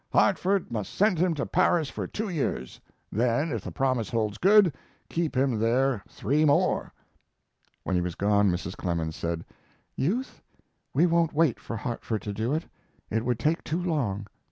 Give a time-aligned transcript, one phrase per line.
[0.11, 4.73] Hartford must send him to Paris for two years; then, if the promise holds good,
[5.09, 6.91] keep him there three more."
[7.83, 8.75] When he was gone Mrs.
[8.75, 9.45] Clemens said:
[9.95, 10.41] "Youth,
[10.91, 12.65] we won't wait for Hartford to do it.
[13.11, 14.25] It would take too long.